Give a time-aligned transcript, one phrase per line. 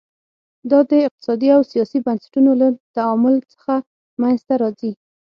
[0.69, 3.73] دا د اقتصادي او سیاسي بنسټونو له تعامل څخه
[4.21, 4.91] منځته راځي.